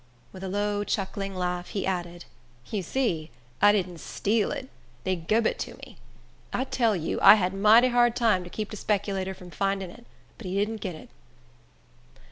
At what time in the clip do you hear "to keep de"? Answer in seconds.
8.43-8.77